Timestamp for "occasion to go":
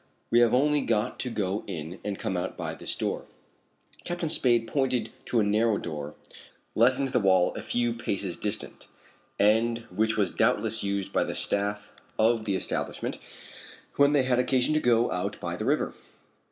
14.39-15.11